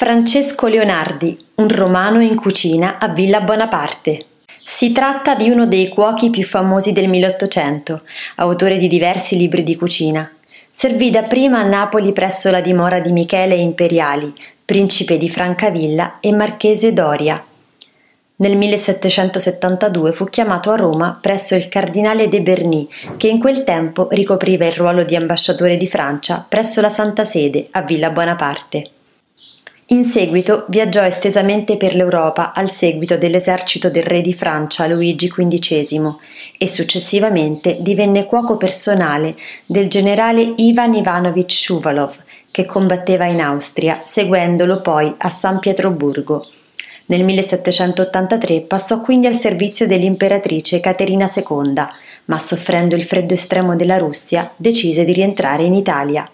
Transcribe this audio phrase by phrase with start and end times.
[0.00, 4.26] Francesco Leonardi, un romano in cucina a Villa Bonaparte.
[4.64, 8.02] Si tratta di uno dei cuochi più famosi del 1800,
[8.36, 10.30] autore di diversi libri di cucina.
[10.70, 14.32] Servì dapprima a Napoli presso la dimora di Michele Imperiali,
[14.64, 17.44] principe di Francavilla e marchese Doria.
[18.36, 24.06] Nel 1772 fu chiamato a Roma presso il cardinale de Berny, che in quel tempo
[24.12, 28.90] ricopriva il ruolo di ambasciatore di Francia presso la Santa Sede a Villa Bonaparte.
[29.90, 36.14] In seguito viaggiò estesamente per l'Europa al seguito dell'esercito del re di Francia Luigi XV
[36.58, 42.18] e successivamente divenne cuoco personale del generale Ivan Ivanovich Shuvalov,
[42.50, 46.46] che combatteva in Austria, seguendolo poi a San Pietroburgo.
[47.06, 51.72] Nel 1783 passò quindi al servizio dell'imperatrice Caterina II,
[52.26, 56.30] ma soffrendo il freddo estremo della Russia decise di rientrare in Italia.